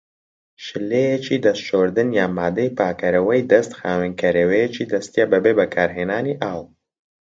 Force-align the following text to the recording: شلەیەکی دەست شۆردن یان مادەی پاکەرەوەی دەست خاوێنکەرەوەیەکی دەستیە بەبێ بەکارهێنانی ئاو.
شلەیەکی 0.65 1.37
دەست 1.45 1.61
شۆردن 1.67 2.09
یان 2.17 2.31
مادەی 2.37 2.73
پاکەرەوەی 2.77 3.47
دەست 3.51 3.71
خاوێنکەرەوەیەکی 3.79 4.89
دەستیە 4.91 5.25
بەبێ 5.31 5.51
بەکارهێنانی 5.59 6.35
ئاو. 6.41 6.61